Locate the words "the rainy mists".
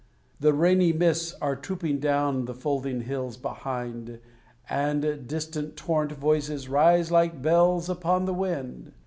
0.39-1.35